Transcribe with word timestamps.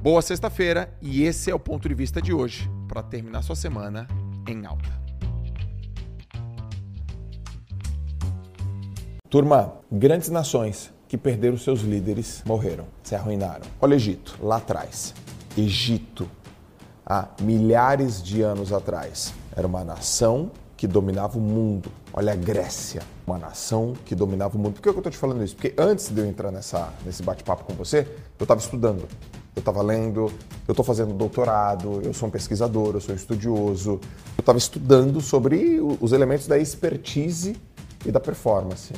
Boa 0.00 0.22
sexta-feira 0.22 0.96
e 1.02 1.24
esse 1.24 1.50
é 1.50 1.54
o 1.54 1.58
ponto 1.58 1.88
de 1.88 1.94
vista 1.94 2.22
de 2.22 2.32
hoje 2.32 2.70
para 2.86 3.02
terminar 3.02 3.42
sua 3.42 3.56
semana 3.56 4.06
em 4.46 4.64
alta. 4.64 4.88
Turma, 9.28 9.72
grandes 9.90 10.28
nações 10.28 10.92
que 11.08 11.18
perderam 11.18 11.58
seus 11.58 11.80
líderes 11.80 12.44
morreram, 12.46 12.84
se 13.02 13.16
arruinaram. 13.16 13.66
Olha 13.80 13.96
Egito, 13.96 14.38
lá 14.40 14.58
atrás. 14.58 15.14
Egito, 15.56 16.30
há 17.04 17.30
milhares 17.42 18.22
de 18.22 18.40
anos 18.40 18.72
atrás, 18.72 19.34
era 19.56 19.66
uma 19.66 19.82
nação 19.82 20.52
que 20.76 20.86
dominava 20.86 21.38
o 21.38 21.42
mundo. 21.42 21.90
Olha 22.12 22.34
a 22.34 22.36
Grécia, 22.36 23.02
uma 23.26 23.36
nação 23.36 23.94
que 24.06 24.14
dominava 24.14 24.56
o 24.56 24.60
mundo. 24.60 24.74
Por 24.74 24.80
que 24.82 24.88
eu 24.88 24.96
estou 24.96 25.10
te 25.10 25.18
falando 25.18 25.42
isso? 25.42 25.56
Porque 25.56 25.74
antes 25.76 26.08
de 26.08 26.20
eu 26.20 26.24
entrar 26.24 26.52
nessa, 26.52 26.94
nesse 27.04 27.20
bate-papo 27.20 27.64
com 27.64 27.74
você, 27.74 28.06
eu 28.38 28.44
estava 28.44 28.60
estudando 28.60 29.08
eu 29.58 29.60
estava 29.60 29.82
lendo, 29.82 30.32
eu 30.66 30.72
estou 30.72 30.84
fazendo 30.84 31.12
doutorado, 31.12 32.00
eu 32.04 32.14
sou 32.14 32.28
um 32.28 32.30
pesquisador, 32.30 32.94
eu 32.94 33.00
sou 33.00 33.14
estudioso. 33.14 34.00
Eu 34.36 34.40
estava 34.40 34.58
estudando 34.58 35.20
sobre 35.20 35.80
os 36.00 36.12
elementos 36.12 36.46
da 36.46 36.58
expertise 36.58 37.56
e 38.06 38.10
da 38.10 38.20
performance. 38.20 38.92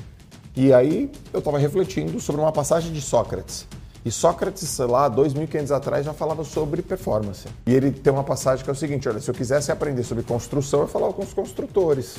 E 0.55 0.73
aí 0.73 1.11
eu 1.33 1.39
estava 1.39 1.59
refletindo 1.59 2.21
sobre 2.21 2.41
uma 2.41 2.53
passagem 2.53 2.93
de 2.93 3.01
Sócrates. 3.01 3.67
E 4.05 4.11
Sócrates, 4.11 4.69
sei 4.69 4.87
lá, 4.87 5.11
2.500 5.11 5.71
atrás 5.71 6.07
já 6.07 6.13
falava 6.13 6.43
sobre 6.45 6.83
performance. 6.83 7.47
E 7.67 7.75
ele 7.75 7.91
tem 7.91 8.13
uma 8.13 8.25
passagem 8.25 8.65
que 8.65 8.71
é 8.71 8.73
o 8.73 8.77
seguinte: 8.77 9.09
olha, 9.09 9.21
se 9.21 9.31
eu 9.31 9.35
quisesse 9.35 9.71
aprender 9.71 10.03
sobre 10.05 10.23
construção, 10.23 10.81
eu 10.81 10.89
falava 10.89 11.13
com 11.13 11.23
os 11.23 11.33
construtores. 11.33 12.17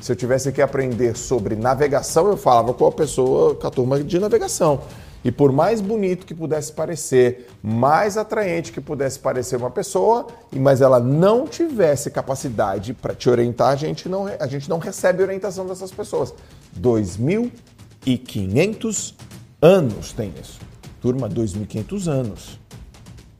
Se 0.00 0.10
eu 0.10 0.16
tivesse 0.16 0.50
que 0.50 0.60
aprender 0.60 1.16
sobre 1.16 1.54
navegação, 1.54 2.26
eu 2.26 2.36
falava 2.36 2.74
com 2.74 2.86
a 2.86 2.92
pessoa, 2.92 3.54
com 3.54 3.66
a 3.66 3.70
turma 3.70 4.02
de 4.02 4.18
navegação. 4.18 4.80
E 5.24 5.30
por 5.30 5.52
mais 5.52 5.80
bonito 5.80 6.26
que 6.26 6.34
pudesse 6.34 6.72
parecer, 6.72 7.46
mais 7.62 8.16
atraente 8.16 8.72
que 8.72 8.80
pudesse 8.80 9.20
parecer 9.20 9.54
uma 9.56 9.70
pessoa, 9.70 10.26
mas 10.54 10.80
ela 10.80 10.98
não 10.98 11.46
tivesse 11.46 12.10
capacidade 12.10 12.92
para 12.92 13.14
te 13.14 13.30
orientar, 13.30 13.68
a 13.68 13.76
gente, 13.76 14.08
não, 14.08 14.26
a 14.26 14.48
gente 14.48 14.68
não 14.68 14.78
recebe 14.78 15.22
orientação 15.22 15.64
dessas 15.66 15.92
pessoas. 15.92 16.34
2.500 16.80 19.14
anos 19.60 20.12
tem 20.12 20.32
isso. 20.40 20.58
Turma, 21.00 21.28
2.500 21.28 22.08
anos. 22.08 22.58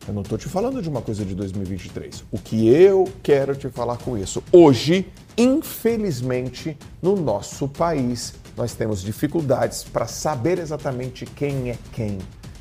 Eu 0.07 0.15
não 0.15 0.23
estou 0.23 0.37
te 0.37 0.49
falando 0.49 0.83
de 0.83 0.89
uma 0.89 1.01
coisa 1.01 1.25
de 1.25 1.33
2023. 1.35 2.25
O 2.33 2.39
que 2.39 2.69
eu 2.69 3.09
quero 3.23 3.55
te 3.55 3.69
falar 3.69 3.99
com 3.99 4.19
isso? 4.19 4.43
Hoje, 4.51 5.07
infelizmente, 5.39 6.77
no 7.01 7.15
nosso 7.15 7.69
país, 7.69 8.35
nós 8.57 8.75
temos 8.75 9.03
dificuldades 9.03 9.85
para 9.85 10.07
saber 10.07 10.59
exatamente 10.59 11.25
quem 11.25 11.71
é 11.71 11.79
quem. 11.93 12.19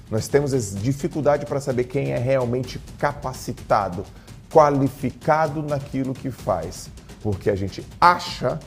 Nós 0.09 0.27
temos 0.27 0.51
dificuldade 0.75 1.45
para 1.45 1.59
saber 1.59 1.85
quem 1.85 2.11
é 2.11 2.17
realmente 2.17 2.79
capacitado, 2.97 4.05
qualificado 4.51 5.61
naquilo 5.63 6.13
que 6.13 6.29
faz, 6.29 6.89
porque 7.21 7.49
a 7.49 7.55
gente 7.55 7.85
acha 7.99 8.59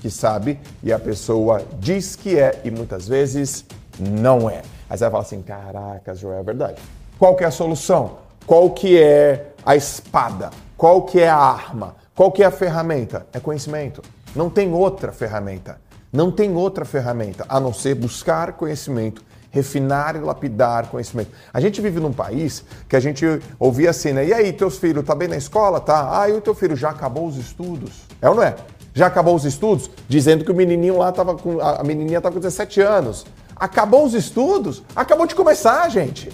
que 0.00 0.10
sabe 0.10 0.60
e 0.82 0.92
a 0.92 0.98
pessoa 0.98 1.62
diz 1.78 2.14
que 2.14 2.38
é 2.38 2.60
e 2.64 2.70
muitas 2.70 3.08
vezes 3.08 3.64
não 3.98 4.48
é. 4.48 4.62
Aí 4.88 4.96
você 4.96 5.04
vai 5.04 5.10
falar 5.10 5.22
assim: 5.22 5.42
caraca, 5.42 6.14
Joel, 6.14 6.40
é 6.40 6.42
verdade. 6.42 6.80
Qual 7.18 7.34
que 7.34 7.44
é 7.44 7.46
a 7.46 7.50
solução? 7.50 8.18
Qual 8.46 8.70
que 8.70 9.00
é 9.00 9.52
a 9.64 9.74
espada? 9.74 10.50
Qual 10.76 11.02
que 11.02 11.20
é 11.20 11.28
a 11.28 11.36
arma? 11.36 11.96
Qual 12.14 12.30
que 12.30 12.42
é 12.42 12.46
a 12.46 12.50
ferramenta? 12.50 13.26
É 13.32 13.40
conhecimento. 13.40 14.02
Não 14.34 14.48
tem 14.48 14.72
outra 14.72 15.10
ferramenta. 15.10 15.80
Não 16.16 16.30
tem 16.30 16.56
outra 16.56 16.86
ferramenta 16.86 17.44
a 17.46 17.60
não 17.60 17.74
ser 17.74 17.94
buscar 17.94 18.54
conhecimento, 18.54 19.22
refinar 19.50 20.16
e 20.16 20.18
lapidar 20.18 20.86
conhecimento. 20.86 21.30
A 21.52 21.60
gente 21.60 21.78
vive 21.78 22.00
num 22.00 22.10
país 22.10 22.64
que 22.88 22.96
a 22.96 23.00
gente 23.00 23.26
ouvia 23.58 23.90
assim, 23.90 24.14
né? 24.14 24.24
E 24.24 24.32
aí, 24.32 24.50
teus 24.50 24.78
filhos, 24.78 25.04
tá 25.04 25.14
bem 25.14 25.28
na 25.28 25.36
escola? 25.36 25.78
Tá. 25.78 26.22
Ah, 26.22 26.26
e 26.26 26.32
o 26.32 26.40
teu 26.40 26.54
filho 26.54 26.74
já 26.74 26.88
acabou 26.88 27.26
os 27.26 27.36
estudos? 27.36 28.06
É 28.22 28.30
ou 28.30 28.34
não 28.34 28.42
é? 28.42 28.56
Já 28.94 29.08
acabou 29.08 29.34
os 29.34 29.44
estudos? 29.44 29.90
Dizendo 30.08 30.42
que 30.42 30.50
o 30.50 30.54
menininho 30.54 30.96
lá 30.96 31.12
tava 31.12 31.34
com. 31.34 31.60
A 31.60 31.84
menininha 31.84 32.18
tava 32.18 32.32
com 32.32 32.40
17 32.40 32.80
anos. 32.80 33.26
Acabou 33.54 34.06
os 34.06 34.14
estudos? 34.14 34.82
Acabou 34.96 35.26
de 35.26 35.34
começar, 35.34 35.86
gente. 35.90 36.30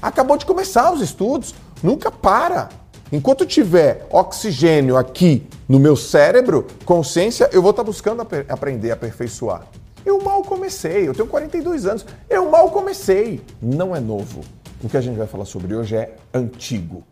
Acabou 0.00 0.38
de 0.38 0.46
começar 0.46 0.90
os 0.90 1.02
estudos. 1.02 1.54
Nunca 1.82 2.10
para. 2.10 2.70
Enquanto 3.10 3.46
tiver 3.46 4.06
oxigênio 4.10 4.96
aqui 4.96 5.46
no 5.66 5.78
meu 5.78 5.96
cérebro, 5.96 6.66
consciência, 6.84 7.48
eu 7.52 7.62
vou 7.62 7.70
estar 7.70 7.82
buscando 7.82 8.20
ap 8.20 8.32
aprender, 8.48 8.90
aperfeiçoar. 8.90 9.66
Eu 10.04 10.22
mal 10.22 10.42
comecei, 10.42 11.08
eu 11.08 11.14
tenho 11.14 11.26
42 11.26 11.86
anos, 11.86 12.04
eu 12.28 12.50
mal 12.50 12.70
comecei. 12.70 13.40
Não 13.62 13.96
é 13.96 14.00
novo. 14.00 14.42
O 14.82 14.88
que 14.88 14.96
a 14.96 15.00
gente 15.00 15.16
vai 15.16 15.26
falar 15.26 15.46
sobre 15.46 15.74
hoje 15.74 15.96
é 15.96 16.16
antigo. 16.34 17.02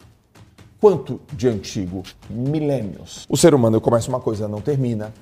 Quanto 0.78 1.18
de 1.32 1.48
antigo? 1.48 2.02
Milênios. 2.28 3.26
O 3.28 3.36
ser 3.36 3.54
humano 3.54 3.80
começa 3.80 4.10
uma 4.10 4.20
coisa, 4.20 4.46
não 4.46 4.60
termina. 4.60 5.12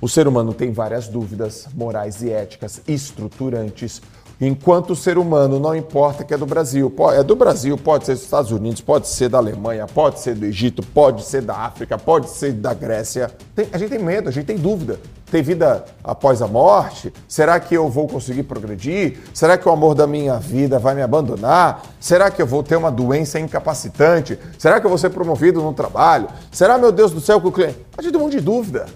O 0.00 0.08
ser 0.08 0.26
humano 0.26 0.52
tem 0.52 0.72
várias 0.72 1.06
dúvidas 1.06 1.68
morais 1.72 2.20
e 2.22 2.30
éticas 2.30 2.82
estruturantes. 2.86 4.02
Enquanto 4.38 4.90
o 4.90 4.96
ser 4.96 5.16
humano, 5.16 5.58
não 5.58 5.74
importa 5.74 6.22
que 6.22 6.34
é 6.34 6.36
do 6.36 6.44
Brasil, 6.44 6.92
é 7.14 7.22
do 7.22 7.34
Brasil, 7.34 7.78
pode 7.78 8.04
ser 8.04 8.12
dos 8.12 8.22
Estados 8.22 8.50
Unidos, 8.50 8.82
pode 8.82 9.08
ser 9.08 9.30
da 9.30 9.38
Alemanha, 9.38 9.86
pode 9.86 10.20
ser 10.20 10.34
do 10.34 10.44
Egito, 10.44 10.82
pode 10.82 11.22
ser 11.22 11.40
da 11.40 11.56
África, 11.56 11.96
pode 11.96 12.28
ser 12.28 12.52
da 12.52 12.74
Grécia. 12.74 13.30
Tem, 13.54 13.66
a 13.72 13.78
gente 13.78 13.88
tem 13.88 13.98
medo, 13.98 14.28
a 14.28 14.32
gente 14.32 14.44
tem 14.44 14.58
dúvida. 14.58 15.00
Tem 15.30 15.42
vida 15.42 15.86
após 16.04 16.42
a 16.42 16.46
morte? 16.46 17.12
Será 17.26 17.58
que 17.58 17.74
eu 17.74 17.88
vou 17.88 18.06
conseguir 18.06 18.42
progredir? 18.42 19.18
Será 19.32 19.56
que 19.56 19.66
o 19.66 19.72
amor 19.72 19.94
da 19.94 20.06
minha 20.06 20.38
vida 20.38 20.78
vai 20.78 20.94
me 20.94 21.02
abandonar? 21.02 21.82
Será 21.98 22.30
que 22.30 22.40
eu 22.40 22.46
vou 22.46 22.62
ter 22.62 22.76
uma 22.76 22.92
doença 22.92 23.40
incapacitante? 23.40 24.38
Será 24.58 24.78
que 24.78 24.86
eu 24.86 24.90
vou 24.90 24.98
ser 24.98 25.10
promovido 25.10 25.62
no 25.62 25.72
trabalho? 25.72 26.28
Será, 26.52 26.76
meu 26.76 26.92
Deus 26.92 27.10
do 27.10 27.20
céu, 27.22 27.40
que 27.40 27.48
o 27.48 27.52
cliente. 27.52 27.78
A 27.96 28.02
gente 28.02 28.12
tem 28.12 28.20
um 28.20 28.24
monte 28.24 28.36
de 28.36 28.42
dúvida. 28.42 28.86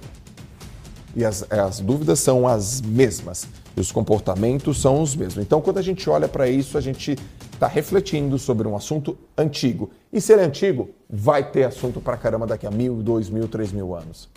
E 1.14 1.24
as, 1.24 1.44
as 1.50 1.80
dúvidas 1.80 2.20
são 2.20 2.46
as 2.46 2.80
mesmas 2.80 3.46
e 3.76 3.80
os 3.80 3.90
comportamentos 3.90 4.80
são 4.80 5.02
os 5.02 5.16
mesmos. 5.16 5.44
Então, 5.44 5.60
quando 5.60 5.78
a 5.78 5.82
gente 5.82 6.08
olha 6.08 6.28
para 6.28 6.48
isso, 6.48 6.78
a 6.78 6.80
gente 6.80 7.16
está 7.52 7.66
refletindo 7.66 8.38
sobre 8.38 8.66
um 8.66 8.76
assunto 8.76 9.18
antigo. 9.36 9.90
E 10.12 10.20
se 10.20 10.32
ele 10.32 10.42
é 10.42 10.44
antigo, 10.44 10.90
vai 11.08 11.50
ter 11.50 11.64
assunto 11.64 12.00
para 12.00 12.16
caramba 12.16 12.46
daqui 12.46 12.66
a 12.66 12.70
mil, 12.70 13.02
dois 13.02 13.28
mil, 13.28 13.48
três 13.48 13.72
mil 13.72 13.94
anos. 13.94 14.28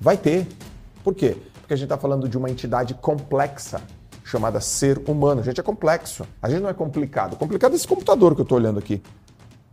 Vai 0.00 0.16
ter. 0.16 0.46
Por 1.02 1.14
quê? 1.14 1.36
Porque 1.60 1.74
a 1.74 1.76
gente 1.76 1.86
está 1.86 1.98
falando 1.98 2.28
de 2.28 2.36
uma 2.36 2.50
entidade 2.50 2.94
complexa 2.94 3.80
chamada 4.24 4.60
ser 4.60 5.00
humano. 5.08 5.40
A 5.40 5.44
gente 5.44 5.60
é 5.60 5.62
complexo. 5.62 6.26
A 6.42 6.50
gente 6.50 6.60
não 6.60 6.68
é 6.68 6.74
complicado. 6.74 7.36
Complicado 7.36 7.72
é 7.72 7.76
esse 7.76 7.86
computador 7.86 8.34
que 8.34 8.40
eu 8.40 8.44
estou 8.44 8.58
olhando 8.58 8.78
aqui. 8.78 9.02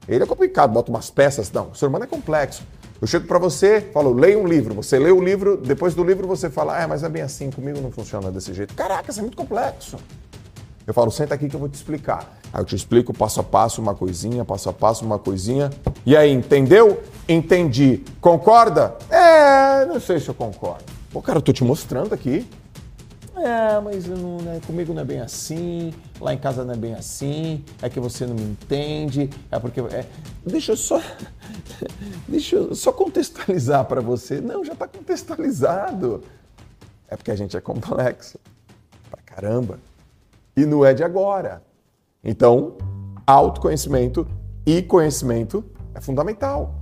Ele 0.07 0.23
é 0.23 0.27
complicado, 0.27 0.71
bota 0.71 0.89
umas 0.91 1.09
peças. 1.09 1.51
Não, 1.51 1.71
o 1.71 1.75
ser 1.75 1.87
humano 1.87 2.05
é 2.05 2.07
complexo. 2.07 2.63
Eu 3.05 3.07
chego 3.07 3.27
para 3.27 3.37
você, 3.37 3.81
falo, 3.93 4.11
leia 4.11 4.35
um 4.35 4.47
livro. 4.47 4.73
Você 4.73 4.97
lê 4.97 5.11
o 5.11 5.23
livro, 5.23 5.57
depois 5.57 5.93
do 5.93 6.03
livro 6.03 6.27
você 6.27 6.49
fala, 6.49 6.81
ah, 6.81 6.87
mas 6.87 7.03
é 7.03 7.07
bem 7.07 7.21
assim, 7.21 7.51
comigo 7.51 7.79
não 7.79 7.91
funciona 7.91 8.31
desse 8.31 8.51
jeito. 8.51 8.73
Caraca, 8.73 9.11
isso 9.11 9.19
é 9.19 9.21
muito 9.21 9.37
complexo. 9.37 9.97
Eu 10.87 10.91
falo, 10.91 11.11
senta 11.11 11.35
aqui 11.35 11.47
que 11.47 11.55
eu 11.55 11.59
vou 11.59 11.69
te 11.69 11.75
explicar. 11.75 12.35
Aí 12.51 12.59
eu 12.59 12.65
te 12.65 12.75
explico 12.75 13.13
passo 13.13 13.39
a 13.39 13.43
passo, 13.43 13.79
uma 13.79 13.93
coisinha, 13.93 14.43
passo 14.43 14.69
a 14.69 14.73
passo, 14.73 15.05
uma 15.05 15.19
coisinha. 15.19 15.69
E 16.03 16.17
aí, 16.17 16.31
entendeu? 16.31 17.03
Entendi. 17.29 18.03
Concorda? 18.19 18.95
É, 19.11 19.85
não 19.85 19.99
sei 19.99 20.19
se 20.19 20.27
eu 20.27 20.33
concordo. 20.33 20.85
Pô, 21.11 21.21
cara, 21.21 21.37
eu 21.37 21.43
tô 21.43 21.53
te 21.53 21.63
mostrando 21.63 22.11
aqui. 22.11 22.49
É, 23.37 23.79
mas 23.81 24.05
não, 24.05 24.37
né, 24.37 24.61
comigo 24.65 24.93
não 24.93 25.01
é 25.01 25.05
bem 25.05 25.19
assim, 25.19 25.93
lá 26.21 26.33
em 26.33 26.37
casa 26.37 26.63
não 26.63 26.73
é 26.73 26.77
bem 26.77 26.93
assim, 26.93 27.63
é 27.81 27.89
que 27.89 27.99
você 27.99 28.25
não 28.25 28.33
me 28.33 28.43
entende, 28.43 29.29
é 29.51 29.59
porque. 29.59 29.81
É, 29.81 30.05
deixa 30.45 30.71
eu 30.71 30.77
só. 30.77 31.01
Deixa 32.27 32.55
eu 32.55 32.73
só 32.73 32.91
contextualizar 32.91 33.85
para 33.85 34.01
você. 34.01 34.41
Não, 34.41 34.63
já 34.63 34.73
está 34.73 34.87
contextualizado. 34.87 36.23
É 37.07 37.15
porque 37.15 37.31
a 37.31 37.35
gente 37.35 37.55
é 37.55 37.61
complexo. 37.61 38.39
Pra 39.11 39.21
caramba. 39.21 39.79
E 40.55 40.65
não 40.65 40.83
é 40.83 40.93
de 40.93 41.03
agora. 41.03 41.61
Então, 42.23 42.77
autoconhecimento 43.27 44.27
e 44.65 44.81
conhecimento 44.81 45.63
é 45.93 46.01
fundamental. 46.01 46.73